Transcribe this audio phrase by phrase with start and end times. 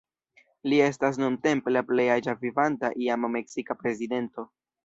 [0.71, 4.49] Li estas nuntempe la plej aĝa vivanta iama meksika prezidento.